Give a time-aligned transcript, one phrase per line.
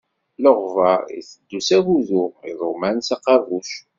[0.43, 3.71] Leɣbaṛ iteddu s agudu, iḍuman s aqabuc.